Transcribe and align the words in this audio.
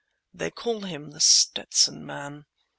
They 0.33 0.49
call 0.49 0.79
him 0.81 1.11
The 1.11 1.19
Stetson 1.19 2.03
Man. 2.03 2.45